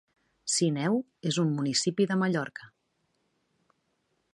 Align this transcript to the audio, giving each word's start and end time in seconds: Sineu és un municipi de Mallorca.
Sineu 0.53 0.97
és 1.33 1.39
un 1.45 1.53
municipi 1.59 2.09
de 2.13 2.19
Mallorca. 2.23 2.71